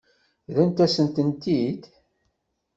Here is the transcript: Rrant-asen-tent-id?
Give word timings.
Rrant-asen-tent-id? 0.51 1.83